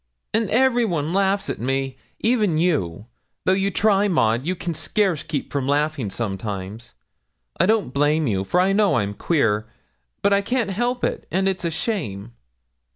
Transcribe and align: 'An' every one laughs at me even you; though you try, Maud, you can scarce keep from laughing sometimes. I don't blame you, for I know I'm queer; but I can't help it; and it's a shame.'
'An' 0.33 0.49
every 0.49 0.83
one 0.83 1.13
laughs 1.13 1.47
at 1.47 1.59
me 1.59 1.95
even 2.21 2.57
you; 2.57 3.05
though 3.45 3.51
you 3.53 3.69
try, 3.69 4.07
Maud, 4.07 4.43
you 4.47 4.55
can 4.55 4.73
scarce 4.73 5.21
keep 5.21 5.51
from 5.53 5.67
laughing 5.67 6.09
sometimes. 6.09 6.95
I 7.59 7.67
don't 7.67 7.93
blame 7.93 8.25
you, 8.25 8.43
for 8.43 8.59
I 8.59 8.73
know 8.73 8.95
I'm 8.95 9.13
queer; 9.13 9.67
but 10.23 10.33
I 10.33 10.41
can't 10.41 10.71
help 10.71 11.03
it; 11.03 11.27
and 11.29 11.47
it's 11.47 11.65
a 11.65 11.69
shame.' 11.69 12.33